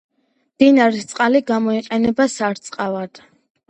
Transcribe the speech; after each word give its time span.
მდინარის 0.55 1.05
წყალი 1.13 1.43
გამოიყენება 1.53 2.31
სარწყავად. 2.41 3.27